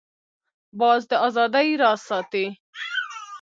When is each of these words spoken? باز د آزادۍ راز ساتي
باز 0.79 1.01
د 1.09 1.11
آزادۍ 1.27 1.69
راز 1.81 1.99
ساتي 2.09 2.45